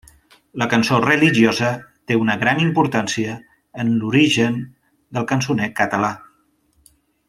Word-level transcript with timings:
La 0.61 0.67
cançó 0.69 0.97
religiosa 1.03 1.69
té 2.11 2.17
una 2.21 2.37
gran 2.45 2.63
importància 2.65 3.37
en 3.85 3.95
l'origen 4.01 4.61
del 5.19 5.33
cançoner 5.35 5.73
català. 5.83 6.15